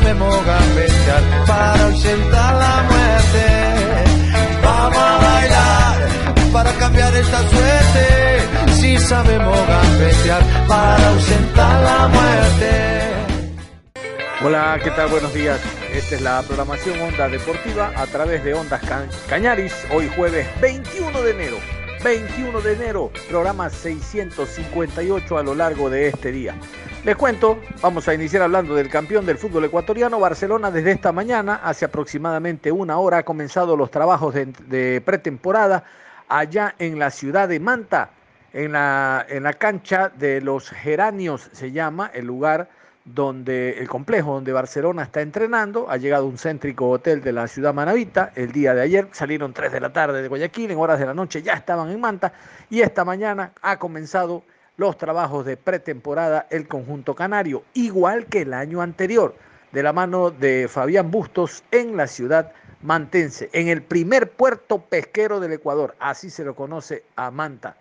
[0.00, 3.44] Sabemos gambetear para ausentar la muerte.
[4.62, 6.08] Vamos a bailar
[6.52, 8.74] para cambiar esta suerte.
[8.78, 12.72] Si sabemos gambetear para ausentar la muerte.
[14.44, 15.08] Hola, ¿qué tal?
[15.08, 15.60] Buenos días.
[15.94, 18.82] Esta es la programación Onda Deportiva a través de Ondas
[19.30, 21.56] Cañaris, hoy jueves 21 de enero.
[22.04, 26.54] 21 de enero, programa 658 a lo largo de este día.
[27.06, 31.60] Les cuento, vamos a iniciar hablando del campeón del fútbol ecuatoriano, Barcelona, desde esta mañana,
[31.62, 35.84] hace aproximadamente una hora, ha comenzado los trabajos de, pretemporada
[36.26, 38.10] allá en la ciudad de Manta,
[38.52, 42.70] en la, en la cancha de los Geranios se llama el lugar
[43.04, 47.72] donde el complejo donde Barcelona está entrenando, ha llegado un céntrico hotel de la ciudad
[47.72, 51.06] manavita el día de ayer, salieron 3 de la tarde de Guayaquil, en horas de
[51.06, 52.32] la noche ya estaban en Manta
[52.68, 54.42] y esta mañana ha comenzado
[54.76, 59.34] los trabajos de pretemporada el conjunto canario, igual que el año anterior,
[59.72, 65.40] de la mano de Fabián Bustos en la ciudad mantense, en el primer puerto pesquero
[65.40, 67.76] del Ecuador, así se lo conoce a Manta.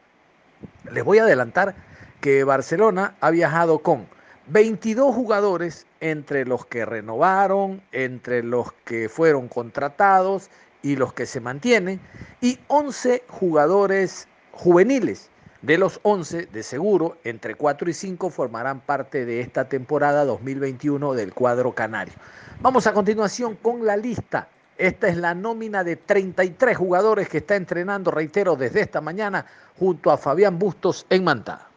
[0.91, 1.75] Les voy a adelantar
[2.21, 4.07] que Barcelona ha viajado con
[4.47, 10.49] 22 jugadores entre los que renovaron, entre los que fueron contratados
[10.81, 11.99] y los que se mantienen,
[12.41, 15.29] y 11 jugadores juveniles
[15.65, 21.13] de los 11, de seguro, entre 4 y 5 formarán parte de esta temporada 2021
[21.15, 22.13] del cuadro canario.
[22.61, 24.47] Vamos a continuación con la lista.
[24.77, 29.47] Esta es la nómina de 33 jugadores que está entrenando, reitero, desde esta mañana
[29.79, 31.67] junto a Fabián Bustos en Manta.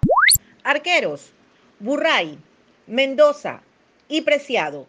[0.64, 1.32] Arqueros,
[1.80, 2.38] Burray,
[2.86, 3.62] Mendoza
[4.06, 4.86] y Preciado.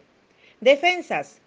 [0.60, 1.38] Defensas,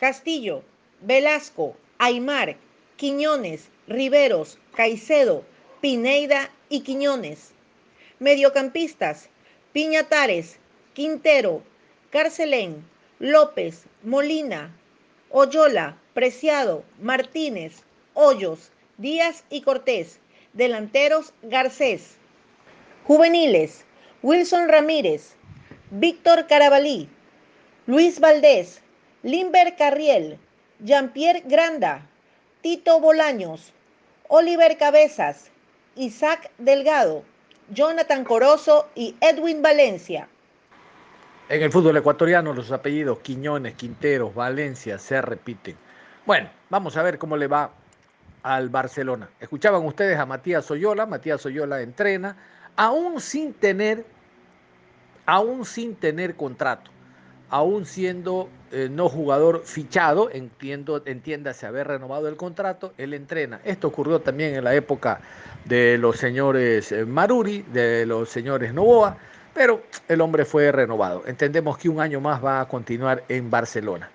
[0.00, 0.64] Castillo,
[1.02, 2.56] Velasco, Aymar,
[2.96, 5.44] Quiñones, Riveros, Caicedo,
[5.80, 7.52] Pineida y Quiñones.
[8.18, 9.30] Mediocampistas,
[9.72, 10.58] Piñatares,
[10.92, 11.62] Quintero,
[12.10, 12.84] Carcelén,
[13.18, 14.76] López, Molina,
[15.30, 17.82] Oyola, Preciado, Martínez,
[18.12, 20.18] Hoyos, Díaz y Cortés.
[20.52, 22.16] Delanteros, Garcés.
[23.06, 23.86] Juveniles,
[24.22, 25.34] Wilson Ramírez,
[25.90, 27.08] Víctor Carabalí,
[27.86, 28.82] Luis Valdés,
[29.22, 30.38] Limber Carriel,
[30.80, 32.06] Jean-Pierre Granda,
[32.60, 33.72] Tito Bolaños,
[34.28, 35.50] Oliver Cabezas,
[36.00, 37.24] Isaac Delgado,
[37.68, 40.28] Jonathan Corozo y Edwin Valencia.
[41.50, 45.76] En el fútbol ecuatoriano los apellidos Quiñones, Quinteros, Valencia se repiten.
[46.24, 47.70] Bueno, vamos a ver cómo le va
[48.42, 49.28] al Barcelona.
[49.40, 52.34] Escuchaban ustedes a Matías Oyola, Matías Oyola entrena,
[52.76, 54.06] aún sin tener,
[55.26, 56.90] aún sin tener contrato,
[57.50, 63.60] aún siendo eh, no jugador fichado, entiendo, entiéndase haber renovado el contrato, él entrena.
[63.64, 65.20] Esto ocurrió también en la época
[65.64, 69.16] de los señores eh, Maruri, de los señores Novoa,
[69.52, 71.24] pero el hombre fue renovado.
[71.26, 74.08] Entendemos que un año más va a continuar en Barcelona.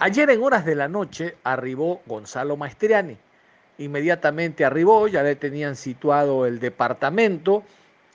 [0.00, 3.16] Ayer en horas de la noche arribó Gonzalo Maestriani.
[3.78, 7.62] Inmediatamente arribó, ya le tenían situado el departamento.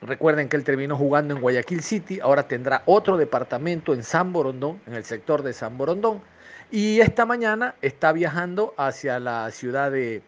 [0.02, 4.82] Recuerden que él terminó jugando en Guayaquil City, ahora tendrá otro departamento en San Borondón,
[4.88, 6.22] en el sector de San Borondón.
[6.70, 10.22] Y esta mañana está viajando hacia la ciudad de,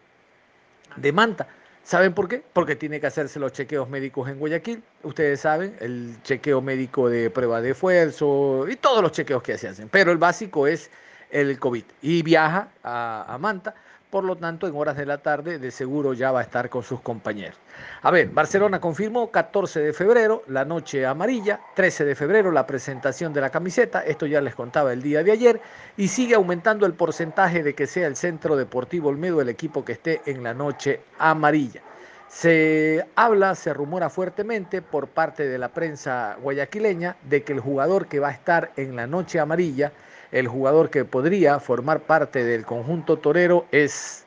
[0.96, 1.46] de Manta.
[1.82, 2.42] ¿Saben por qué?
[2.52, 4.82] Porque tiene que hacerse los chequeos médicos en Guayaquil.
[5.02, 9.68] Ustedes saben, el chequeo médico de prueba de esfuerzo y todos los chequeos que se
[9.68, 9.88] hacen.
[9.88, 10.90] Pero el básico es
[11.30, 11.84] el COVID.
[12.02, 13.74] Y viaja a, a Manta
[14.10, 16.82] por lo tanto en horas de la tarde de seguro ya va a estar con
[16.82, 17.58] sus compañeros.
[18.02, 23.32] A ver, Barcelona confirmó 14 de febrero la noche amarilla, 13 de febrero la presentación
[23.32, 25.60] de la camiseta, esto ya les contaba el día de ayer,
[25.96, 29.92] y sigue aumentando el porcentaje de que sea el Centro Deportivo Olmedo el equipo que
[29.92, 31.82] esté en la noche amarilla.
[32.28, 38.06] Se habla, se rumora fuertemente por parte de la prensa guayaquileña de que el jugador
[38.06, 39.92] que va a estar en la noche amarilla
[40.32, 44.24] el jugador que podría formar parte del conjunto torero es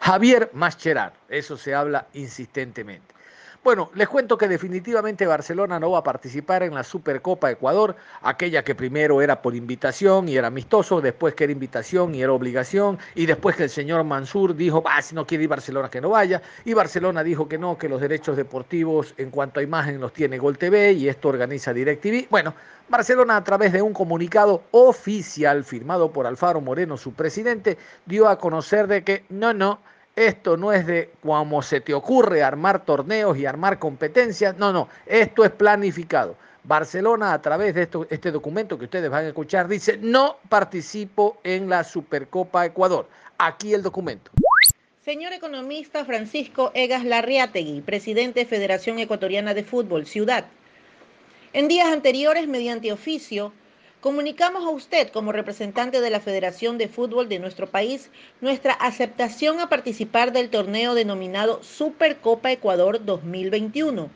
[0.00, 1.12] Javier Mascherano.
[1.28, 3.14] Eso se habla insistentemente.
[3.64, 8.62] Bueno, les cuento que definitivamente Barcelona no va a participar en la Supercopa Ecuador, aquella
[8.62, 12.98] que primero era por invitación y era amistoso, después que era invitación y era obligación,
[13.16, 16.40] y después que el señor Mansur dijo, si no quiere ir Barcelona que no vaya,
[16.64, 20.38] y Barcelona dijo que no, que los derechos deportivos en cuanto a imagen los tiene
[20.38, 22.28] Gol TV y esto organiza DirecTV.
[22.30, 22.54] Bueno,
[22.88, 27.76] Barcelona a través de un comunicado oficial firmado por Alfaro Moreno, su presidente,
[28.06, 29.80] dio a conocer de que no, no,
[30.26, 34.56] esto no es de como se te ocurre armar torneos y armar competencias.
[34.58, 36.36] No, no, esto es planificado.
[36.64, 41.68] Barcelona, a través de este documento que ustedes van a escuchar, dice, no participo en
[41.68, 43.08] la Supercopa Ecuador.
[43.38, 44.30] Aquí el documento.
[45.02, 50.44] Señor economista Francisco Egas Larriategui, presidente de Federación Ecuatoriana de Fútbol, Ciudad.
[51.54, 53.52] En días anteriores, mediante oficio,
[54.00, 59.58] Comunicamos a usted, como representante de la Federación de Fútbol de nuestro país, nuestra aceptación
[59.58, 64.08] a participar del torneo denominado Supercopa Ecuador 2021,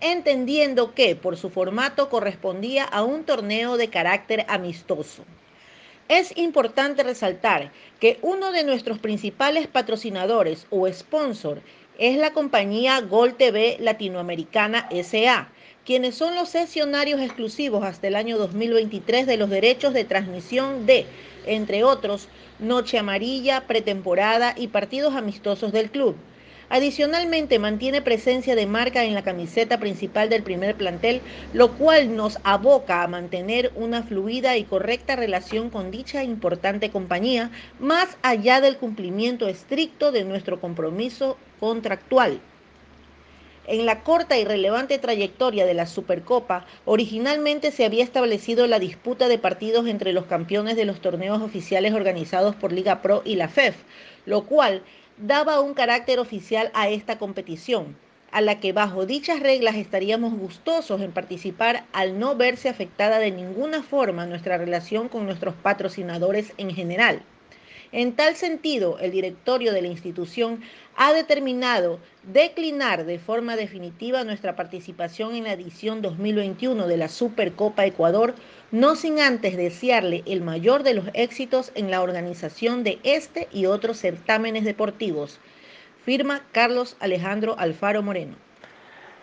[0.00, 5.22] entendiendo que por su formato correspondía a un torneo de carácter amistoso.
[6.08, 11.60] Es importante resaltar que uno de nuestros principales patrocinadores o sponsor
[11.98, 15.50] es la compañía Gol TV Latinoamericana SA,
[15.86, 21.06] quienes son los sesionarios exclusivos hasta el año 2023 de los derechos de transmisión de,
[21.46, 22.28] entre otros,
[22.58, 26.16] Noche Amarilla, pretemporada y partidos amistosos del club.
[26.68, 31.22] Adicionalmente, mantiene presencia de marca en la camiseta principal del primer plantel,
[31.52, 37.52] lo cual nos aboca a mantener una fluida y correcta relación con dicha importante compañía,
[37.78, 42.40] más allá del cumplimiento estricto de nuestro compromiso contractual.
[43.68, 49.26] En la corta y relevante trayectoria de la Supercopa, originalmente se había establecido la disputa
[49.26, 53.48] de partidos entre los campeones de los torneos oficiales organizados por Liga Pro y la
[53.48, 53.74] FEF,
[54.24, 54.82] lo cual
[55.16, 57.96] daba un carácter oficial a esta competición,
[58.30, 63.32] a la que bajo dichas reglas estaríamos gustosos en participar al no verse afectada de
[63.32, 67.22] ninguna forma nuestra relación con nuestros patrocinadores en general.
[67.96, 70.60] En tal sentido, el directorio de la institución
[70.96, 77.86] ha determinado declinar de forma definitiva nuestra participación en la edición 2021 de la Supercopa
[77.86, 78.34] Ecuador,
[78.70, 83.64] no sin antes desearle el mayor de los éxitos en la organización de este y
[83.64, 85.40] otros certámenes deportivos.
[86.04, 88.45] Firma Carlos Alejandro Alfaro Moreno.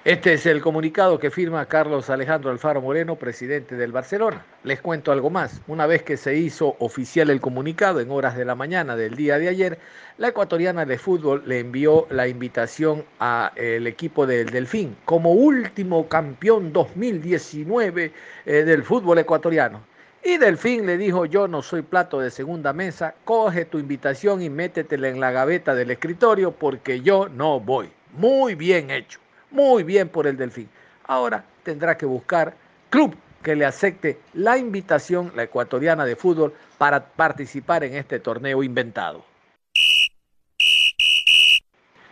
[0.05, 4.45] Este es el comunicado que firma Carlos Alejandro Alfaro Moreno, presidente del Barcelona.
[4.65, 5.61] Les cuento algo más.
[5.65, 9.39] Una vez que se hizo oficial el comunicado en horas de la mañana del día
[9.39, 9.79] de ayer,
[10.17, 16.73] la ecuatoriana de fútbol le envió la invitación al equipo del Delfín como último campeón
[16.73, 18.11] 2019
[18.45, 19.79] eh, del fútbol ecuatoriano.
[20.21, 24.49] Y Delfín le dijo, yo no soy plato de segunda mesa, coge tu invitación y
[24.49, 27.89] métetela en la gaveta del escritorio porque yo no voy.
[28.11, 29.22] Muy bien hecho.
[29.53, 30.67] Muy bien por el Delfín.
[31.05, 32.55] Ahora tendrá que buscar
[32.89, 38.63] club que le acepte la invitación, la ecuatoriana de fútbol, para participar en este torneo
[38.63, 39.23] inventado.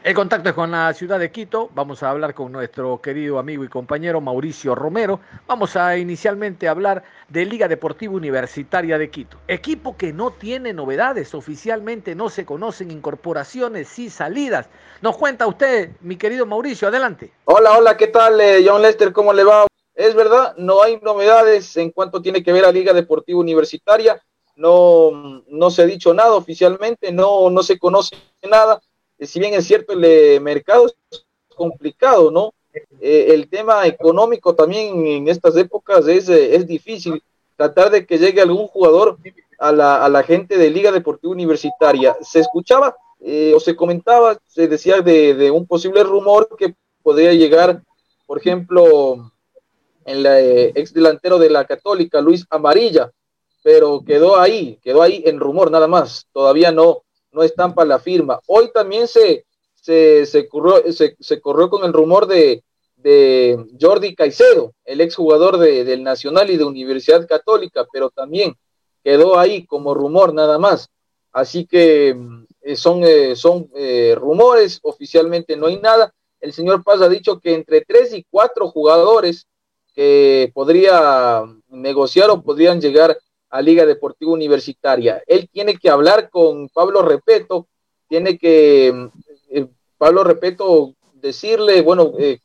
[0.04, 1.70] El contacto es con la ciudad de Quito.
[1.76, 5.20] Vamos a hablar con nuestro querido amigo y compañero Mauricio Romero.
[5.46, 9.38] Vamos a inicialmente hablar de Liga Deportiva Universitaria de Quito.
[9.48, 11.36] Equipo que no tiene novedades.
[11.36, 14.70] Oficialmente no se conocen incorporaciones y salidas.
[15.02, 16.88] Nos cuenta usted, mi querido Mauricio.
[16.88, 17.32] Adelante.
[17.46, 19.14] Hola, hola, ¿qué tal, eh, John Lester?
[19.14, 19.68] ¿Cómo le va?
[19.94, 24.20] Es verdad, no hay novedades en cuanto tiene que ver a Liga Deportiva Universitaria.
[24.56, 28.16] No, no se ha dicho nada oficialmente, no, no se conoce
[28.50, 28.82] nada
[29.28, 32.54] si bien es cierto, el eh, mercado es complicado, ¿no?
[33.00, 37.22] Eh, el tema económico también en estas épocas es, es difícil.
[37.56, 39.18] Tratar de que llegue algún jugador
[39.60, 42.18] a la, a la gente de Liga Deportiva Universitaria.
[42.22, 42.96] Se escuchaba
[43.54, 47.84] o se comentaba, se decía de, de, un posible rumor que podría llegar,
[48.26, 49.32] por ejemplo,
[50.06, 53.12] el ex delantero de la Católica, Luis Amarilla,
[53.62, 56.26] pero quedó ahí, quedó ahí en rumor nada más.
[56.34, 58.40] Todavía no, no estampa la firma.
[58.48, 62.64] Hoy también se, se, se, corrió, se, corrió con el rumor de,
[62.98, 68.56] de Jordi Caicedo, el exjugador de, del Nacional y de Universidad Católica, pero también
[69.04, 70.90] quedó ahí como rumor nada más.
[71.32, 72.16] Así que
[72.62, 76.14] eh, son, eh, son eh, rumores, oficialmente no hay nada.
[76.40, 79.48] El señor Paz ha dicho que entre tres y cuatro jugadores
[79.94, 83.18] que podría negociar o podrían llegar
[83.52, 85.22] a Liga Deportiva Universitaria.
[85.28, 87.68] Él tiene que hablar con Pablo Repeto,
[88.08, 89.08] tiene que mm,
[89.50, 89.68] eh,
[89.98, 92.40] Pablo Repeto decirle, bueno, eh,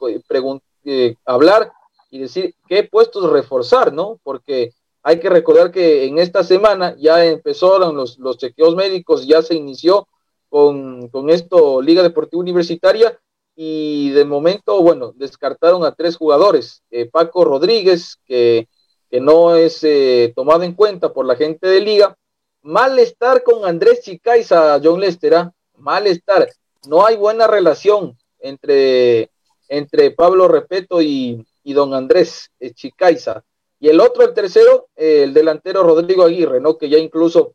[0.84, 1.72] eh, hablar
[2.10, 4.20] y decir qué puestos reforzar, ¿no?
[4.22, 4.72] Porque
[5.02, 9.54] hay que recordar que en esta semana ya empezaron los, los chequeos médicos, ya se
[9.54, 10.08] inició
[10.48, 13.18] con, con esto Liga Deportiva Universitaria
[13.54, 16.82] y de momento, bueno, descartaron a tres jugadores.
[16.90, 18.68] Eh, Paco Rodríguez, que,
[19.10, 22.16] que no es eh, tomado en cuenta por la gente de liga.
[22.62, 25.52] Malestar con Andrés Chicaiza, John Lester, ¿ah?
[25.76, 26.48] malestar.
[26.88, 29.30] No hay buena relación entre,
[29.68, 33.44] entre Pablo Repeto y, y don Andrés eh, Chicaiza.
[33.78, 36.78] Y el otro, el tercero, el delantero Rodrigo Aguirre, ¿no?
[36.78, 37.54] Que ya incluso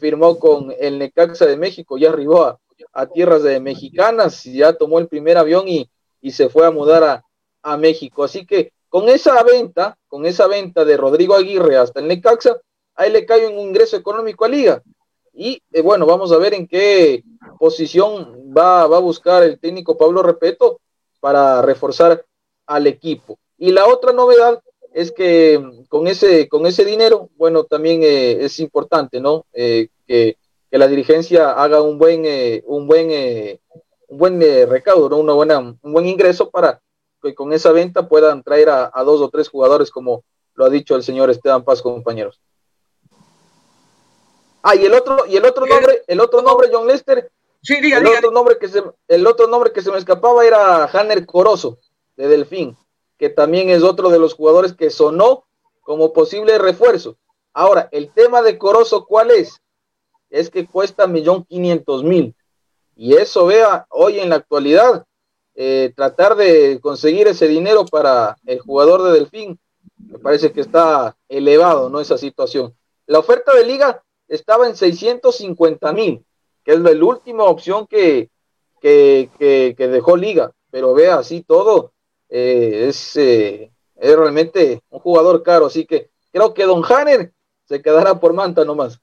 [0.00, 2.58] firmó con el Necaxa de México, ya arribó a,
[2.92, 5.90] a tierras de mexicanas, ya tomó el primer avión y,
[6.20, 7.24] y se fue a mudar a,
[7.62, 8.24] a, México.
[8.24, 12.60] Así que con esa venta, con esa venta de Rodrigo Aguirre hasta el Necaxa,
[12.94, 14.82] ahí le cae un ingreso económico a Liga.
[15.32, 17.22] Y eh, bueno, vamos a ver en qué
[17.58, 20.80] posición va, a buscar el técnico Pablo Repeto
[21.20, 22.24] para reforzar
[22.66, 23.38] al equipo.
[23.56, 24.60] Y la otra novedad
[24.92, 29.44] es que con ese, con ese dinero, bueno, también eh, es importante, ¿no?
[29.52, 30.36] Eh, que
[30.70, 32.24] la dirigencia haga un buen,
[32.66, 33.10] un buen,
[34.08, 36.80] un buen recaudo, Una buena, un buen ingreso para
[37.22, 40.96] que con esa venta puedan traer a, dos o tres jugadores, como lo ha dicho
[40.96, 42.40] el señor Esteban Paz, compañeros.
[44.62, 47.30] Ah, y el otro, y el otro nombre, el otro nombre, John Lester,
[47.62, 50.84] sí, diga, el otro nombre que se, el otro nombre que se me escapaba era
[50.84, 51.78] Hanner Corozo,
[52.16, 52.76] de Delfín,
[53.18, 55.44] que también es otro de los jugadores que sonó
[55.80, 57.16] como posible refuerzo.
[57.52, 59.60] Ahora, el tema de Corozo, ¿cuál es?
[60.30, 62.34] es que cuesta millón quinientos mil.
[62.96, 65.06] Y eso, vea, hoy en la actualidad,
[65.60, 69.58] eh, tratar de conseguir ese dinero para el jugador de Delfín,
[69.96, 71.98] me parece que está elevado, ¿no?
[71.98, 72.76] Esa situación.
[73.06, 76.24] La oferta de liga estaba en 650 mil,
[76.62, 78.30] que es la última opción que,
[78.80, 80.52] que, que, dejó liga.
[80.70, 81.92] Pero vea, así todo,
[82.28, 85.66] eh, es, eh, es realmente un jugador caro.
[85.66, 87.32] Así que creo que Don Hanner
[87.64, 89.00] se quedará por manta nomás.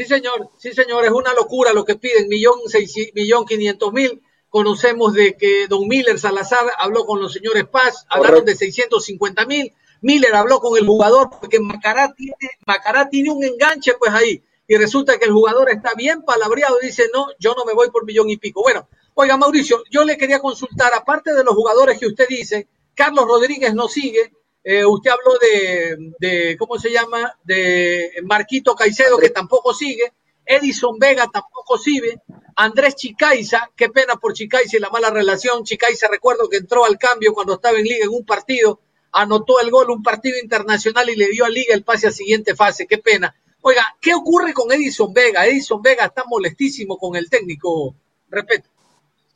[0.00, 4.22] Sí, señor, sí, señor, es una locura lo que piden, millón, seis, millón quinientos mil.
[4.48, 9.74] Conocemos de que don Miller Salazar habló con los señores Paz, hablaron de 650 mil.
[10.00, 14.42] Miller habló con el jugador porque Macará tiene, Macará tiene un enganche pues ahí.
[14.66, 17.90] Y resulta que el jugador está bien palabreado y dice, no, yo no me voy
[17.90, 18.62] por millón y pico.
[18.62, 23.26] Bueno, oiga Mauricio, yo le quería consultar, aparte de los jugadores que usted dice, Carlos
[23.26, 25.38] Rodríguez no sigue, eh, usted habló
[26.18, 27.34] de, ¿cómo se llama?
[27.44, 30.12] De Marquito Caicedo, que tampoco sigue.
[30.44, 32.20] Edison Vega tampoco sigue.
[32.56, 35.64] Andrés Chicaiza, qué pena por Chicaiza y la mala relación.
[35.64, 38.80] Chicaiza, recuerdo que entró al cambio cuando estaba en Liga en un partido,
[39.12, 42.54] anotó el gol, un partido internacional y le dio a Liga el pase a siguiente
[42.54, 42.86] fase.
[42.86, 43.34] Qué pena.
[43.62, 45.46] Oiga, ¿qué ocurre con Edison Vega?
[45.46, 47.94] Edison Vega está molestísimo con el técnico.
[48.28, 48.68] Respeto.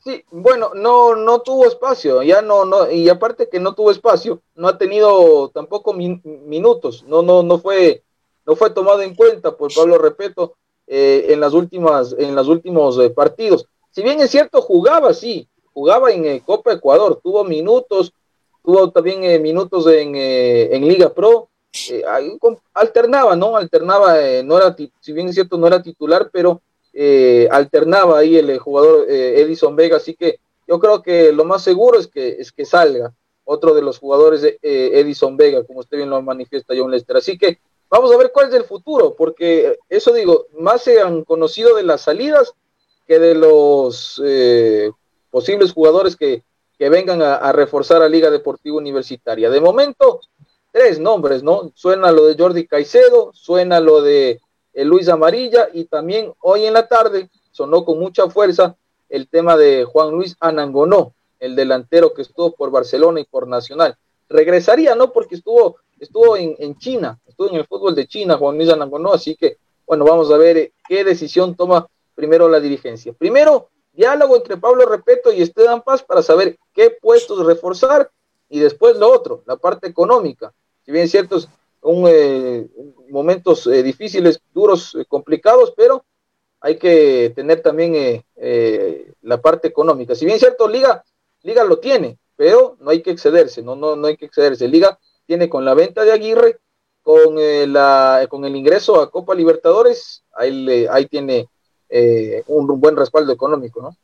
[0.05, 4.39] Sí, bueno, no, no tuvo espacio, ya no, no, y aparte que no tuvo espacio,
[4.53, 8.03] no ha tenido tampoco minutos, no, no, no fue,
[8.45, 12.99] no fue tomado en cuenta por Pablo Repeto eh, en las últimas, en los últimos
[12.99, 13.65] eh, partidos.
[13.89, 18.13] Si bien es cierto, jugaba, sí, jugaba en eh, Copa Ecuador, tuvo minutos,
[18.63, 21.49] tuvo también minutos en, en, Liga Pro,
[22.75, 23.57] alternaba, ¿no?
[23.57, 26.61] Alternaba, no era, si bien es cierto, no era titular, pero
[26.97, 31.61] eh, alternaba ahí el, jugador eh, Edison Vega, así que yo creo que lo más
[31.61, 35.81] seguro es que, es que salga otro de los jugadores de eh, Edison Vega, como
[35.81, 37.17] usted bien lo manifiesta John Lester.
[37.17, 37.59] Así que
[37.89, 41.83] vamos a ver cuál es el futuro, porque eso digo, más se han conocido de
[41.83, 42.53] las salidas
[43.05, 44.21] que de los
[45.29, 46.43] posibles jugadores que,
[46.79, 49.49] que vengan a, a, reforzar a Liga Deportiva Universitaria.
[49.49, 50.21] De momento,
[50.71, 51.73] tres nombres, ¿no?
[51.75, 54.39] Suena lo de Jordi Caicedo, suena lo de
[54.75, 58.75] el Luis Amarilla y también hoy en la tarde sonó con mucha fuerza
[59.09, 63.97] el tema de Juan Luis Anangonó, el delantero que estuvo por Barcelona y por Nacional.
[64.27, 65.13] Regresaría, ¿no?
[65.13, 69.13] Porque estuvo, estuvo en, en China, estuvo en el fútbol de China, Juan Luis Anangonó,
[69.13, 73.13] así que, bueno, vamos a ver eh, qué decisión toma primero la dirigencia.
[73.13, 78.11] Primero, diálogo entre Pablo Repeto y Esteban Paz para saber qué puestos reforzar
[78.49, 80.53] y después lo otro, la parte económica.
[80.85, 81.37] Si bien es cierto,
[81.85, 82.67] un, eh,
[83.09, 86.03] momentos eh, difíciles, duros, eh, complicados, pero
[86.59, 88.23] hay que tener también
[89.21, 90.15] la parte económica.
[90.15, 91.03] Si bien cierto, Liga,
[91.43, 94.67] Liga lo tiene, pero no hay que excederse, no, no, no hay que excederse.
[94.67, 96.57] Liga tiene con la venta de Aguirre,
[97.03, 97.35] con,
[97.71, 101.47] la, con el ingreso a Copa Libertadores, ahí, ahí tiene
[102.47, 103.95] un, un buen respaldo económico, ¿no?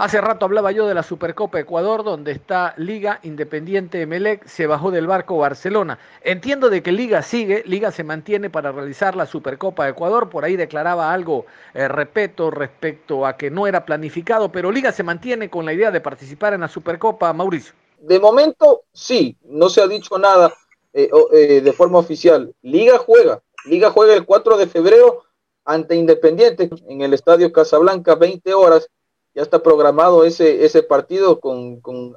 [0.00, 4.90] Hace rato hablaba yo de la Supercopa Ecuador, donde está Liga Independiente Emelec, se bajó
[4.90, 5.98] del barco Barcelona.
[6.22, 10.56] Entiendo de que Liga sigue, Liga se mantiene para realizar la Supercopa Ecuador, por ahí
[10.56, 15.66] declaraba algo, eh, respeto respecto a que no era planificado, pero Liga se mantiene con
[15.66, 17.74] la idea de participar en la Supercopa, Mauricio.
[17.98, 20.50] De momento, sí, no se ha dicho nada
[20.94, 22.54] eh, eh, de forma oficial.
[22.62, 25.24] Liga juega, Liga juega el 4 de febrero
[25.66, 28.88] ante Independiente en el Estadio Casablanca, 20 horas.
[29.34, 32.16] Ya está programado ese, ese partido con, con,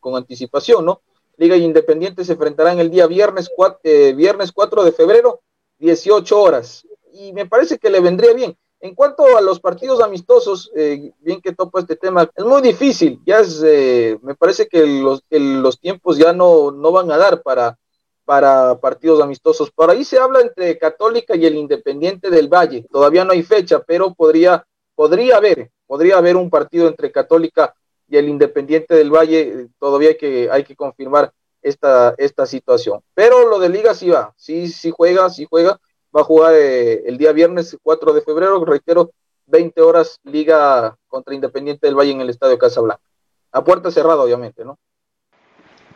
[0.00, 1.02] con anticipación, ¿no?
[1.36, 5.40] Liga Independiente se enfrentarán el día viernes 4, eh, viernes 4 de febrero,
[5.78, 6.86] 18 horas.
[7.12, 8.56] Y me parece que le vendría bien.
[8.80, 13.20] En cuanto a los partidos amistosos, eh, bien que topo este tema, es muy difícil.
[13.24, 17.42] Ya es, eh, me parece que los, los tiempos ya no, no van a dar
[17.42, 17.78] para,
[18.24, 19.70] para partidos amistosos.
[19.70, 22.84] Por ahí se habla entre Católica y el Independiente del Valle.
[22.90, 27.74] Todavía no hay fecha, pero podría, podría haber, podría haber un partido entre Católica
[28.08, 29.68] y el Independiente del Valle.
[29.78, 31.30] Todavía hay que, hay que confirmar
[31.60, 33.02] esta, esta situación.
[33.12, 35.78] Pero lo de Liga sí va, sí, sí juega, sí juega
[36.16, 39.10] va a jugar eh, el día viernes 4 de febrero, reitero,
[39.44, 43.02] 20 horas Liga contra Independiente del Valle en el Estadio Casablanca.
[43.50, 44.78] A puerta cerrada, obviamente, ¿no?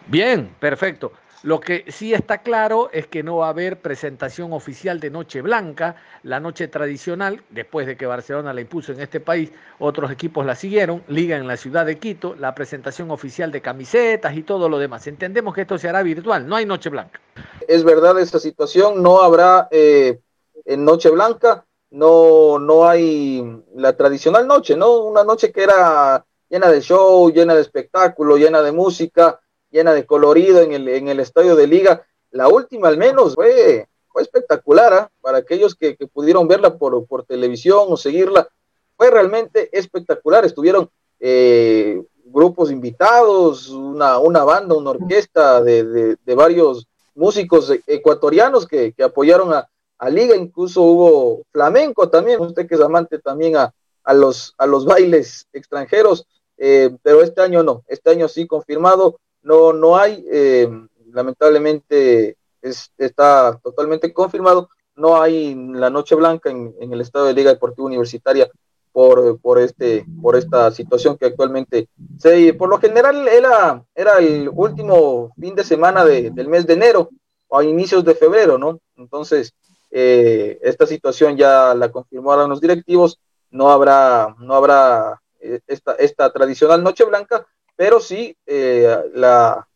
[0.09, 1.11] Bien, perfecto.
[1.43, 5.43] Lo que sí está claro es que no va a haber presentación oficial de Noche
[5.43, 10.47] Blanca, la noche tradicional, después de que Barcelona la impuso en este país, otros equipos
[10.47, 14.69] la siguieron, Liga en la ciudad de Quito, la presentación oficial de camisetas y todo
[14.69, 15.07] lo demás.
[15.07, 17.21] Entendemos que esto se hará virtual, no hay Noche Blanca.
[17.69, 20.21] Es verdad esta situación, no habrá eh,
[20.65, 24.99] en Noche Blanca, no, no hay la tradicional noche, ¿no?
[25.01, 29.41] Una noche que era llena de show, llena de espectáculo, llena de música
[29.77, 32.07] llena de colorido en el, en el estadio de liga.
[32.31, 35.11] La última al menos fue, fue espectacular ¿ah?
[35.21, 38.49] para aquellos que, pudieron verla por, por televisión o seguirla.
[38.97, 40.45] Fue realmente espectacular.
[40.45, 40.91] Estuvieron
[41.21, 49.03] eh, grupos invitados, una, una banda, una orquesta de, de, varios músicos ecuatorianos que, que
[49.03, 49.69] apoyaron a,
[49.99, 53.73] a, Liga, incluso hubo flamenco también, usted que es amante también a,
[54.05, 56.27] a, los, a los bailes extranjeros,
[56.59, 60.69] eh, pero este año no, este año sí confirmado, no, no hay, eh,
[61.13, 67.87] lamentablemente está totalmente confirmado, no hay la noche blanca en, el estado de Liga Deportiva
[67.87, 68.51] Universitaria
[68.91, 71.89] por, por, este, por esta situación que actualmente
[72.19, 77.11] se, por lo general era, era el último fin de semana del mes de enero
[77.47, 78.81] o a inicios de febrero, ¿no?
[78.97, 79.53] Entonces,
[79.93, 86.33] eh, esta situación ya la confirmaron los directivos, no habrá, no habrá eh, esta, esta
[86.33, 89.67] tradicional noche blanca, pero sí eh, la,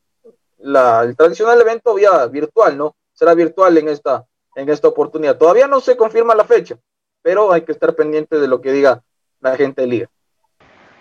[1.04, 2.96] el tradicional evento vía virtual, ¿no?
[3.12, 5.36] Será virtual en esta, en esta oportunidad.
[5.36, 6.76] Todavía no se confirma la fecha,
[7.22, 9.02] pero hay que estar pendiente de lo que diga
[9.40, 10.08] la gente de Liga.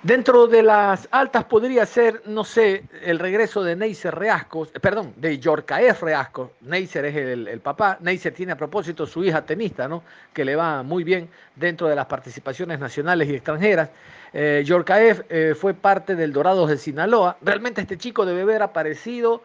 [0.01, 5.13] Dentro de las altas podría ser, no sé, el regreso de Neisser Reasco, eh, perdón,
[5.17, 6.53] de Yorcaef Reasco.
[6.61, 7.97] Neisser es el, el, papá.
[7.99, 10.03] Neisser tiene a propósito su hija tenista, ¿no?
[10.33, 13.89] Que le va muy bien dentro de las participaciones nacionales y extranjeras.
[14.33, 17.37] Eh, eh, fue parte del Dorados de Sinaloa.
[17.41, 19.41] Realmente este chico debe haber aparecido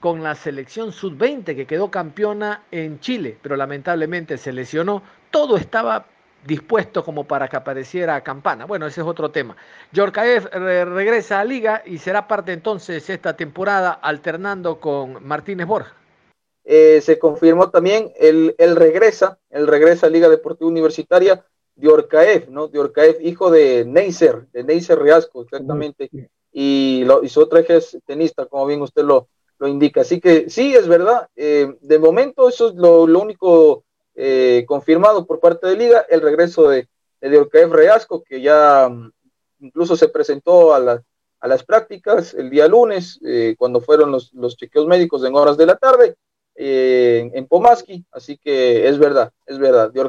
[0.00, 5.02] con la selección sub-20 que quedó campeona en Chile, pero lamentablemente se lesionó.
[5.30, 6.06] Todo estaba
[6.44, 8.64] dispuesto como para que apareciera Campana.
[8.64, 9.56] Bueno, ese es otro tema.
[9.92, 15.94] Yorkaev regresa a Liga y será parte entonces esta temporada alternando con Martínez Borja.
[16.64, 21.44] Eh, se confirmó también el, el, regresa, el regresa a Liga Deportiva Universitaria
[21.82, 22.68] de ¿no?
[22.68, 26.10] De hijo de Neisser, de Neisser Riasco, exactamente,
[26.52, 30.02] y, lo, y su eje es tenista, como bien usted lo, lo indica.
[30.02, 35.26] Así que sí, es verdad, eh, de momento eso es lo, lo único eh, confirmado
[35.26, 36.88] por parte de Liga el regreso de,
[37.20, 39.10] de Orcaev Reasco, que ya mm,
[39.60, 41.02] incluso se presentó a,
[41.40, 45.56] a, las prácticas el día lunes, eh, cuando fueron los, los, chequeos médicos en horas
[45.56, 46.14] de la tarde
[46.54, 49.90] en, Pomaski, así que es verdad, es verdad.
[49.90, 50.00] De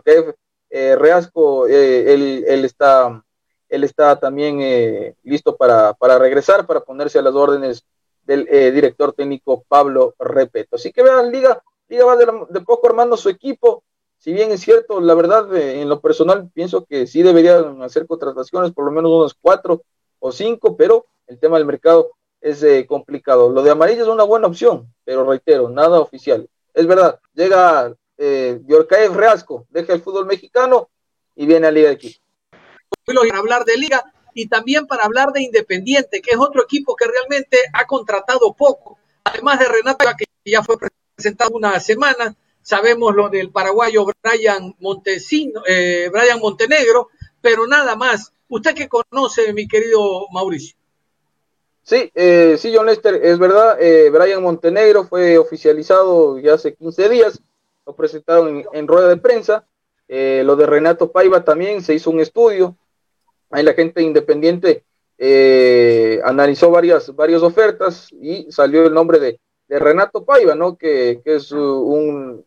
[0.74, 3.24] Orcaev Reasco, él, él, está,
[3.70, 7.86] él está también listo para, para regresar, para ponerse a las órdenes
[8.24, 10.78] del director técnico Pablo Repeto.
[10.78, 13.84] Así que vean, Liga, Liga va de, poco armando su equipo,
[14.24, 18.08] si bien es cierto, la verdad, eh, en lo personal pienso que sí deberían hacer
[18.08, 19.84] contrataciones, por lo menos unos cuatro
[20.20, 23.50] o cinco, pero el tema del mercado es eh, complicado.
[23.50, 26.48] Lo de amarillo es una buena opción, pero reitero, nada oficial.
[26.74, 30.90] Es verdad, llega eh, Yorcaev Reasco, deja el fútbol mexicano
[31.36, 32.20] y viene a Liga de Quito.
[33.06, 37.06] Para hablar de Liga y también para hablar de Independiente, que es otro equipo que
[37.08, 40.78] realmente ha contratado poco, además de Renato, que ya fue
[41.16, 47.10] presentado una semana, sabemos lo del paraguayo Brian Montesino, eh, Brian Montenegro,
[47.42, 48.32] pero nada más.
[48.50, 50.76] ¿Usted qué conoce, mi querido Mauricio?
[51.84, 57.10] Sí, eh, sí, John Lester, es verdad, eh, Brian Montenegro fue oficializado ya hace 15
[57.10, 57.42] días,
[57.86, 59.66] lo presentaron en, rueda de prensa,
[60.08, 62.76] eh, lo de Renato Paiva también se hizo un estudio,
[63.50, 64.84] ahí la gente independiente
[66.24, 70.78] analizó varias, varias ofertas y salió el nombre de, de Renato Paiva, ¿no?
[70.78, 72.46] Que, que es un,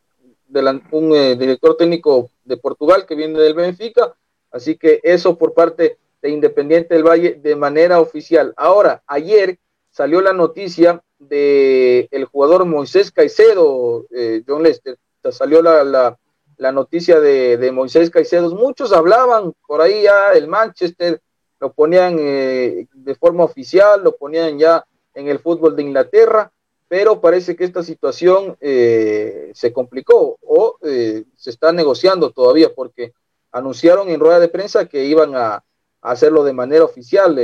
[0.90, 4.14] un eh, director técnico de Portugal que viene del Benfica,
[4.50, 8.54] así que eso por parte de Independiente del Valle de manera oficial.
[8.56, 9.58] Ahora, ayer
[9.90, 14.98] salió la noticia de el jugador Moisés Caicedo, eh, John Lester,
[15.32, 16.16] salió la,
[16.56, 21.20] la, noticia de, de, Moisés Caicedo, muchos hablaban por ahí ya el Manchester,
[21.60, 24.84] lo ponían eh, de forma oficial, lo ponían ya
[25.14, 26.52] en el fútbol de Inglaterra,
[26.88, 33.12] pero parece que esta situación eh, se complicó o eh, se está negociando todavía porque
[33.50, 35.62] anunciaron en rueda de prensa que iban a,
[36.02, 37.36] hacerlo de manera oficial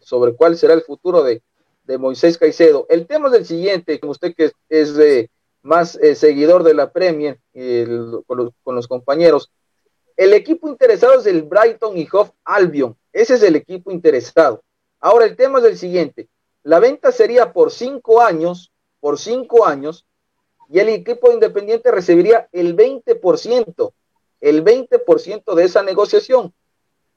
[0.00, 1.40] sobre cuál será el futuro de,
[1.84, 2.84] de, Moisés Caicedo.
[2.88, 4.52] El tema es el siguiente, usted que es,
[4.98, 5.30] es
[5.62, 9.50] más eh, seguidor de la Premier el, con, los, con, los, compañeros,
[10.16, 14.62] el equipo interesado es el Brighton y Hove Albion, ese es el equipo interesado.
[15.00, 16.28] Ahora el tema es el siguiente,
[16.62, 20.06] la venta sería por cinco años por cinco años
[20.68, 23.92] y el equipo independiente recibiría el 20%,
[24.40, 26.52] el 20% de esa negociación.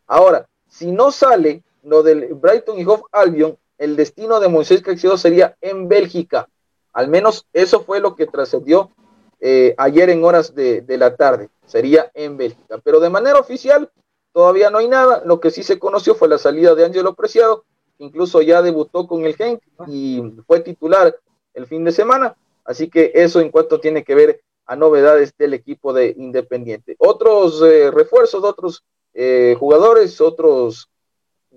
[0.08, 5.17] Ahora, si no sale lo del Brighton y Hove Albion, el destino de Moisés Caicedo
[5.17, 6.47] sería en Bélgica.
[6.93, 8.91] Al menos eso fue lo que trascendió
[9.39, 11.49] eh, ayer en horas de, la tarde.
[11.65, 12.80] Sería en Bélgica.
[12.84, 13.91] Pero de manera oficial
[14.34, 15.23] todavía no hay nada.
[15.25, 17.65] Lo que sí se conoció fue la salida de Ángelo Preciado.
[17.97, 21.15] Incluso ya debutó con el Genk y fue titular
[21.54, 22.36] el fin de semana.
[22.63, 26.95] Así que eso en cuanto tiene que ver a novedades del equipo de Independiente.
[26.97, 30.89] Otros eh, refuerzos, otros eh, jugadores, otros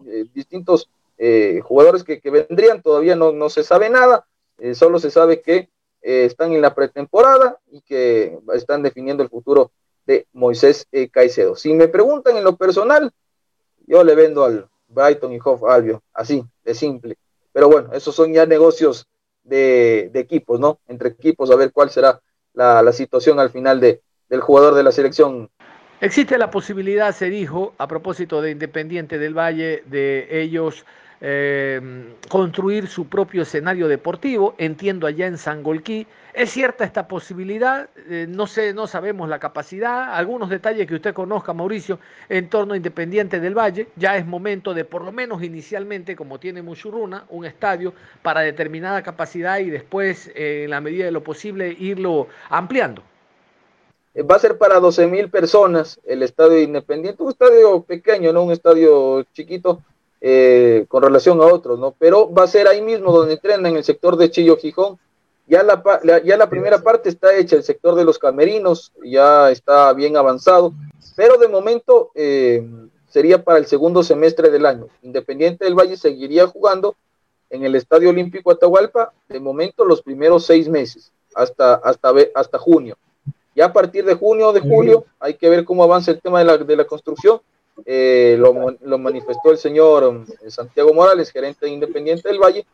[0.06, 0.88] eh, distintos
[1.62, 4.26] jugadores que, vendrían, todavía no, se sabe nada,
[4.58, 5.68] eh, solo se sabe que
[6.02, 9.72] están en la pretemporada y que están definiendo el futuro
[10.04, 11.56] de Moisés Caicedo.
[11.56, 13.10] Si me preguntan en lo personal,
[13.86, 17.16] yo le vendo al Brighton y Hoff Albion, así, de simple.
[17.52, 19.06] Pero bueno, esos son ya negocios
[19.42, 20.80] de, equipos, ¿no?
[20.88, 22.20] Entre equipos, a ver cuál será
[22.52, 25.50] la, situación al final de, del jugador de la selección.
[26.00, 30.84] Existe la posibilidad, se dijo, a propósito de Independiente del Valle, de ellos
[31.26, 31.80] eh,
[32.28, 36.06] construir su propio escenario deportivo, entiendo allá en Sangolquí.
[36.34, 37.88] ¿Es cierta esta posibilidad?
[38.10, 40.12] Eh, no sé, no sabemos la capacidad.
[40.12, 43.88] Algunos detalles que usted conozca, Mauricio, en torno a Independiente del Valle.
[43.96, 49.02] Ya es momento de, por lo menos inicialmente, como tiene Muchurruna, un estadio para determinada
[49.02, 53.02] capacidad y después, eh, en la medida de lo posible, irlo ampliando.
[54.30, 58.52] Va a ser para 12 mil personas el estadio Independiente, un estadio pequeño, no un
[58.52, 59.80] estadio chiquito,
[60.26, 61.94] eh, con relación a otros, ¿no?
[61.98, 64.98] Pero va a ser ahí mismo donde entrenan en el sector de Chillo Gijón.
[65.46, 69.50] Ya la, la, ya la primera parte está hecha, el sector de los camerinos ya
[69.50, 70.72] está bien avanzado,
[71.14, 72.66] pero de momento eh,
[73.06, 74.88] sería para el segundo semestre del año.
[75.02, 76.96] Independiente del Valle seguiría jugando
[77.50, 82.96] en el Estadio Olímpico Atahualpa, de momento los primeros seis meses, hasta, hasta, hasta junio.
[83.54, 86.38] Ya a partir de junio o de julio hay que ver cómo avanza el tema
[86.38, 87.42] de la, de la construcción
[87.84, 92.66] eh, lo, manifestó el señor eh, Santiago Morales, gerente Independiente del Valle,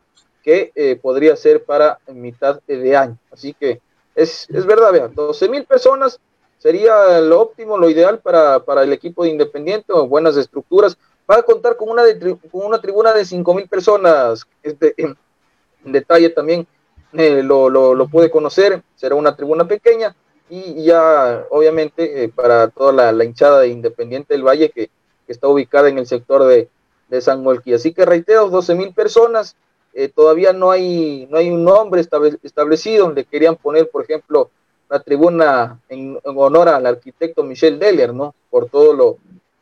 [0.43, 3.17] que eh, podría ser para mitad de año.
[3.31, 3.81] Así que
[4.15, 6.19] es, es verdad, vean, 12 mil personas
[6.57, 10.97] sería lo óptimo, lo ideal para, para el equipo de Independiente, buenas estructuras.
[11.29, 12.03] Va a contar con una,
[12.51, 14.45] con una tribuna de 5 mil personas.
[14.61, 15.15] Este, en
[15.83, 16.67] detalle también
[17.13, 20.15] eh, lo, lo, lo conocer, será una tribuna pequeña
[20.51, 24.87] y ya obviamente eh, para toda la, la, hinchada de Independiente del Valle que,
[25.25, 26.67] que, está ubicada en el sector de,
[27.07, 27.73] de San Molquí.
[27.73, 29.55] Así que reitero, 12 mil personas,
[29.93, 34.49] eh, todavía no hay, no hay un nombre establecido donde querían poner, por ejemplo,
[34.89, 38.35] la tribuna en, en, honor al arquitecto Michel Deller, ¿no?
[38.49, 39.17] Por todo lo,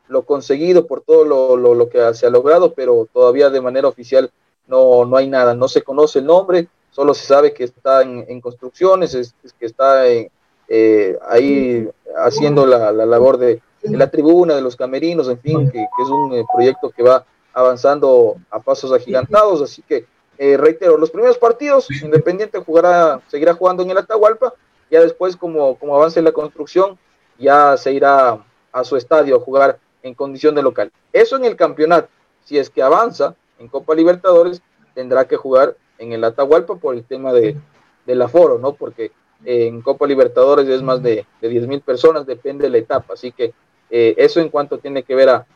[0.07, 3.87] lo conseguido, por todo lo, lo, lo, que se ha logrado, pero todavía de manera
[3.87, 4.31] oficial
[4.65, 8.25] no, no hay nada, no se conoce el nombre, solo se sabe que está en,
[8.27, 10.31] en construcciones, es, es que está en
[10.69, 15.79] eh, ahí haciendo la, la labor de, la tribuna, de los camerinos, en fin, que,
[15.79, 20.05] que es un eh, proyecto que va avanzando a pasos agigantados, así que
[20.37, 24.53] eh, reitero, los primeros partidos, Independiente jugará, seguirá jugando en el Atahualpa,
[24.89, 26.97] ya después como, como avance la construcción,
[27.37, 30.91] ya se irá a su estadio a jugar en condición de local.
[31.11, 32.07] Eso en el campeonato,
[32.45, 34.61] si es que avanza en Copa Libertadores,
[34.93, 37.57] tendrá que jugar en el Atahualpa por el tema de,
[38.05, 38.73] del aforo, ¿no?
[38.73, 39.11] Porque
[39.45, 43.13] en Copa Libertadores es más de, de 10 mil personas, depende de la etapa.
[43.13, 43.53] Así que
[43.89, 45.47] eh, eso en cuanto tiene que ver a,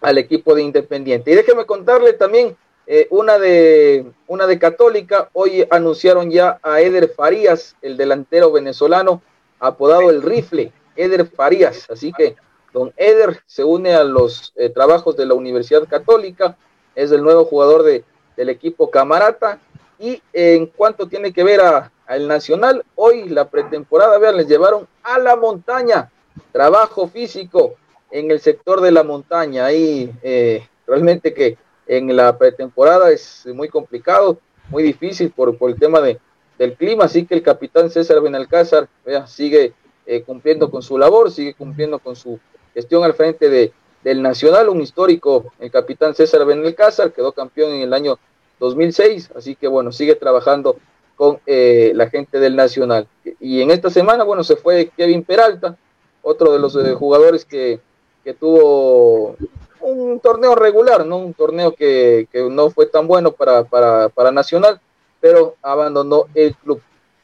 [0.00, 1.30] al equipo de Independiente.
[1.30, 5.30] Y déjeme contarle también eh, una, de, una de Católica.
[5.32, 9.22] Hoy anunciaron ya a Eder Farías, el delantero venezolano,
[9.60, 11.88] apodado el Rifle, Eder Farías.
[11.90, 12.36] Así que
[12.72, 16.56] don Eder se une a los eh, trabajos de la Universidad Católica,
[16.94, 18.04] es el nuevo jugador de,
[18.36, 19.58] del equipo Camarata.
[19.98, 22.84] Y en cuanto tiene que ver a, al Nacional.
[22.94, 26.10] Hoy la pretemporada, vean, les llevaron a la montaña.
[26.52, 27.74] Trabajo físico
[28.10, 29.66] en el sector de la montaña.
[29.66, 34.38] Ahí eh, realmente que en la pretemporada es muy complicado,
[34.70, 36.18] muy difícil por, por el tema de,
[36.58, 37.04] del clima.
[37.04, 38.88] Así que el capitán César Benalcázar
[39.26, 39.72] sigue
[40.06, 42.38] eh, cumpliendo con su labor, sigue cumpliendo con su
[42.74, 47.82] gestión al frente de, del Nacional, un histórico, el capitán César Benalcázar, quedó campeón en
[47.82, 48.18] el año
[48.60, 50.76] 2006, así que bueno, sigue trabajando
[51.16, 53.06] con eh, la gente del Nacional.
[53.40, 55.76] Y en esta semana, bueno, se fue Kevin Peralta,
[56.22, 57.80] otro de los eh, jugadores que,
[58.24, 59.36] que, tuvo
[59.80, 61.18] un torneo regular, ¿no?
[61.18, 64.80] Un torneo que, que no fue tan bueno para, para, para, Nacional,
[65.20, 66.80] pero abandonó el club.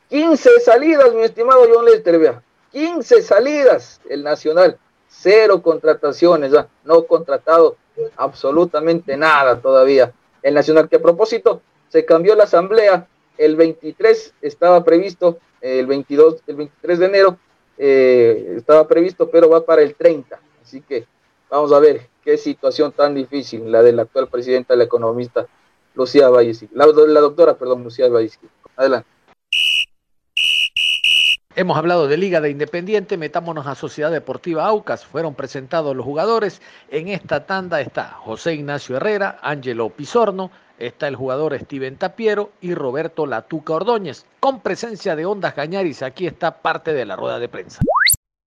[0.08, 2.42] 15 salidas, mi estimado John Lester, vea.
[2.72, 6.68] 15 salidas el Nacional, cero contrataciones, ¿ya?
[6.84, 7.76] no contratado
[8.16, 10.12] absolutamente nada todavía.
[10.42, 13.08] El Nacional que a propósito se cambió la asamblea
[13.40, 17.38] el 23 estaba previsto, el 22, el 23 de enero
[17.78, 20.38] eh, estaba previsto, pero va para el 30.
[20.62, 21.06] Así que
[21.48, 25.46] vamos a ver qué situación tan difícil la de la actual presidenta, la economista
[25.94, 28.38] Lucía Valles, la, doctora, perdón, Lucía Valles.
[28.76, 29.08] Adelante.
[31.56, 35.04] Hemos hablado de Liga de Independiente, metámonos a Sociedad Deportiva Aucas.
[35.04, 36.60] Fueron presentados los jugadores.
[36.90, 40.50] En esta tanda está José Ignacio Herrera, Ángelo Pizorno,
[40.80, 44.26] está el jugador Steven Tapiero y Roberto Latuca Ordóñez.
[44.40, 47.80] Con presencia de Ondas Cañaris, aquí está parte de la rueda de prensa.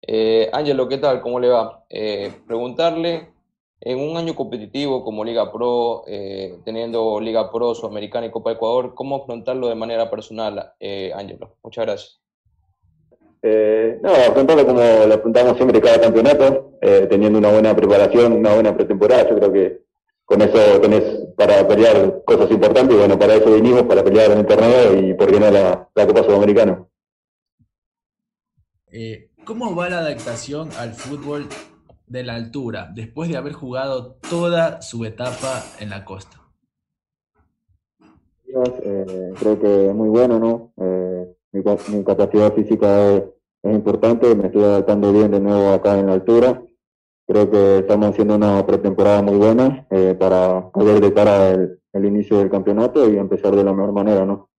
[0.06, 1.22] Eh, Ángelo, ¿qué tal?
[1.22, 1.86] ¿Cómo le va?
[1.90, 3.30] Eh, preguntarle,
[3.80, 8.94] en un año competitivo como Liga Pro, eh, teniendo Liga Pro, Sudamericana y Copa Ecuador,
[8.96, 10.74] ¿cómo afrontarlo de manera personal,
[11.16, 11.56] Ángelo?
[11.64, 12.20] Muchas gracias.
[14.02, 16.72] no, afrontarlo como lo afrontamos siempre cada campeonato,
[17.10, 19.30] teniendo una buena preparación, una buena pretemporada.
[19.30, 19.84] Yo creo que
[20.34, 21.04] con eso tenés
[21.38, 25.14] para pelear cosas importantes y bueno, para eso vinimos, para pelear en el torneo y
[25.14, 26.86] por qué no la, la Copa Sudamericana.
[28.92, 31.48] Eh, ¿Cómo va la adaptación al fútbol
[32.08, 36.40] de la altura después de haber jugado toda su etapa en la costa?
[38.48, 40.74] Eh, creo que es muy bueno, ¿no?
[40.78, 43.24] Eh, mi, capacidad física es,
[43.62, 46.64] es importante, me estoy adaptando bien de nuevo acá en la altura
[47.26, 52.40] Creo que estamos haciendo una pretemporada muy buena eh, para poder de cara el, inicio
[52.40, 54.50] del campeonato y empezar de la mejor manera, ¿no?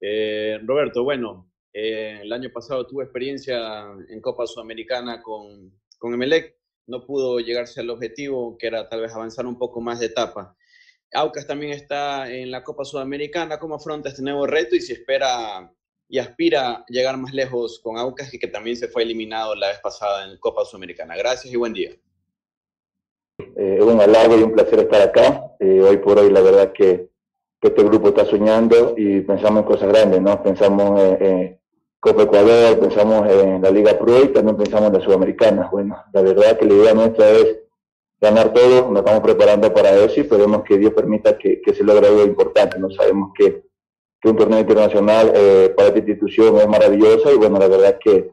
[0.00, 6.56] Eh, Roberto, bueno, eh, el año pasado tuve experiencia en Copa Sudamericana con, con Emelec,
[6.86, 10.56] no pudo llegarse al objetivo, que era tal vez avanzar un poco más de etapa.
[11.12, 15.72] Aucas también está en la Copa Sudamericana, ¿cómo afronta este nuevo reto y si espera
[16.08, 19.68] y aspira a llegar más lejos con Aucas y que también se fue eliminado la
[19.68, 21.16] vez pasada en Copa Sudamericana.
[21.16, 21.90] Gracias y buen día.
[23.38, 25.56] Eh, un halago y un placer estar acá.
[25.58, 27.08] Eh, hoy por hoy la verdad que,
[27.60, 30.42] que, este grupo está soñando y pensamos en cosas grandes, ¿no?
[30.42, 31.58] Pensamos en,
[32.04, 35.70] Copa Ecuador, pensamos en la Liga Pro y también pensamos en la Sudamericana.
[35.72, 37.60] Bueno, la verdad que la idea nuestra es
[38.20, 41.82] ganar todo, nos estamos preparando para eso y esperemos que Dios permita que, que se
[41.82, 42.78] logre algo importante.
[42.78, 43.64] No sabemos que
[44.28, 48.30] un torneo internacional eh, para esta institución es maravillosa y bueno, la verdad que,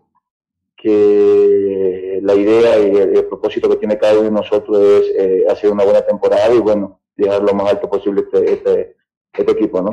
[0.77, 5.71] que la idea y el, propósito que tiene cada uno de nosotros es eh, hacer
[5.71, 8.95] una buena temporada y bueno, llegar lo más alto posible este, este,
[9.33, 9.91] este equipo, ¿no?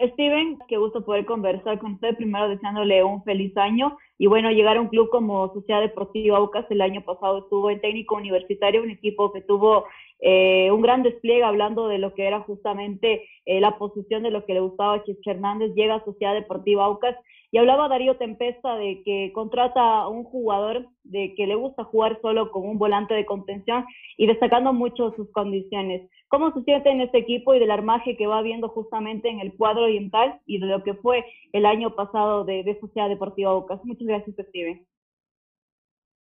[0.00, 2.16] Steven, qué gusto poder conversar con usted.
[2.16, 6.66] Primero deseándole un feliz año y bueno, llegar a un club como Sociedad Deportiva Aucas
[6.70, 9.86] el año pasado estuvo en técnico universitario, un equipo que tuvo
[10.20, 14.44] eh, un gran despliegue hablando de lo que era justamente eh, la posición de lo
[14.44, 17.16] que le gustaba a Chische Hernández, llega a Sociedad Deportiva Aucas
[17.50, 22.18] y hablaba Darío Tempesta de que contrata a un jugador de que le gusta jugar
[22.20, 23.84] solo con un volante de contención
[24.16, 26.08] y destacando mucho sus condiciones.
[26.28, 29.56] ¿Cómo se siente en este equipo y del armaje que va viendo justamente en el
[29.56, 33.80] cuadro oriental y de lo que fue el año pasado de, de Sociedad Deportiva Aucas?
[33.84, 34.86] Muchas gracias, Steven.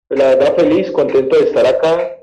[0.09, 2.19] La verdad, feliz, contento de estar acá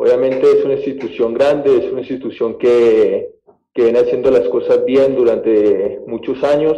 [0.00, 3.34] Obviamente es una institución grande, es una institución que,
[3.74, 6.74] que viene haciendo las cosas bien durante muchos años.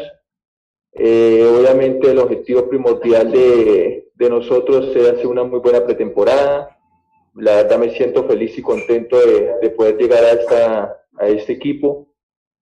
[0.95, 6.79] Eh, obviamente el objetivo primordial de, de, nosotros es hacer una muy buena pretemporada.
[7.35, 11.55] La verdad me siento feliz y contento de, de poder llegar a, esta, a este
[11.55, 12.09] equipo.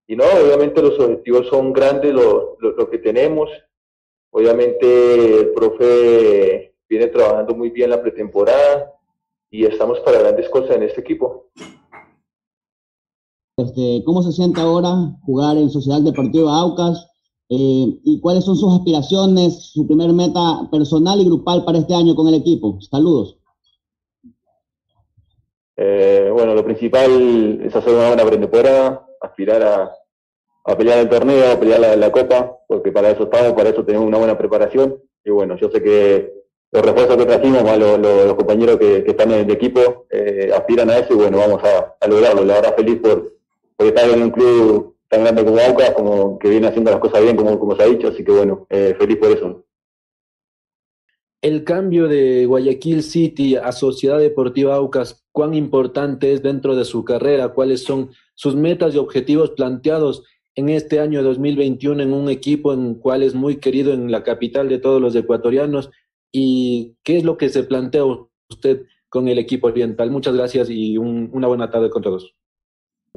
[0.06, 3.50] Y no, obviamente los objetivos son grandes, lo, lo, lo que tenemos.
[4.30, 8.92] Obviamente el profe viene trabajando muy bien la pretemporada
[9.50, 11.50] y estamos para grandes cosas en este equipo.
[13.56, 17.09] Este, ¿Cómo se siente ahora jugar en Sociedad Deportiva Aucas?
[17.52, 22.14] Eh, ¿Y cuáles son sus aspiraciones, su primer meta personal y grupal para este año
[22.14, 22.80] con el equipo?
[22.80, 23.38] Saludos.
[25.76, 31.58] Eh, bueno, lo principal es hacer una buena pretemporada, aspirar a, pelear el torneo, a
[31.58, 35.02] pelear la, la, copa, porque para eso estamos, para eso tenemos una buena preparación.
[35.24, 36.32] Y bueno, yo sé que
[36.70, 40.98] los refuerzos que trajimos, más los, compañeros que, están en el equipo, eh, aspiran a
[40.98, 42.44] eso y bueno, vamos a, lograrlo.
[42.44, 43.34] La verdad feliz por
[43.78, 47.36] estar en un club tan grande como Aucas, como que viene haciendo las cosas bien,
[47.36, 49.64] como, como se ha dicho, así que bueno, eh, feliz por eso.
[51.42, 57.04] El cambio de Guayaquil City a Sociedad Deportiva Aucas, ¿cuán importante es dentro de su
[57.04, 57.48] carrera?
[57.48, 60.22] ¿Cuáles son sus metas y objetivos planteados
[60.54, 64.68] en este año 2021 en un equipo en cual es muy querido en la capital
[64.68, 65.90] de todos los ecuatorianos?
[66.30, 68.04] ¿Y qué es lo que se plantea
[68.48, 70.10] usted con el equipo oriental?
[70.10, 72.36] Muchas gracias y un, una buena tarde con todos.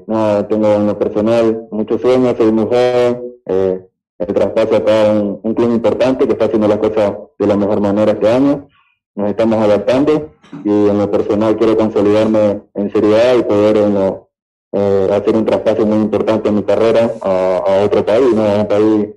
[0.08, 3.22] No, tengo en lo personal muchos sueños, soy muy joven.
[3.46, 3.88] Eh,
[4.20, 7.82] el traspaso acá un, un club importante que está haciendo las cosas de la mejor
[7.82, 8.68] manera este año.
[9.16, 10.32] Nos estamos adaptando
[10.64, 14.30] y en lo personal quiero consolidarme en seriedad y poder en lo,
[14.72, 18.44] eh, hacer un traspaso muy importante en mi carrera a, otro país, ¿no?
[18.44, 19.08] a un país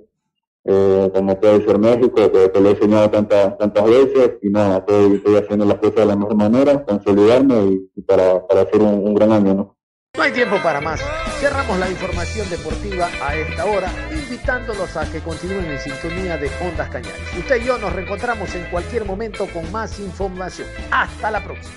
[0.64, 4.78] eh, como puede ser México, que, que lo he enseñado tantas, tantas veces y nada,
[4.78, 9.06] estoy, haciendo las cosas de la mejor manera, consolidarme y, y para, para hacer un,
[9.06, 9.54] un gran año.
[9.54, 9.75] ¿no?
[10.16, 11.00] No hay tiempo para más.
[11.40, 16.88] Cerramos la información deportiva a esta hora, invitándolos a que continúen en sintonía de Ondas
[16.88, 17.20] Cañares.
[17.38, 20.68] Usted y yo nos reencontramos en cualquier momento con más información.
[20.90, 21.76] Hasta la próxima.